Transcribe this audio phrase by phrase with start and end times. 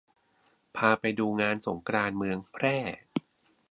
[0.75, 1.27] พาไปดู
[1.67, 2.77] สงกรานต์เมืองแพร่